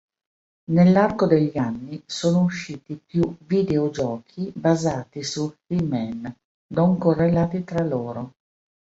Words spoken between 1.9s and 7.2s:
sono usciti più videogiochi basati su He-Man, non